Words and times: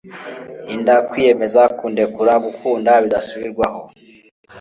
inda 0.73 0.95
kwiyemeza 1.09 1.61
kundekura... 1.77 2.33
gukunda 2.45 2.91
bidasubirwaho 3.03 3.81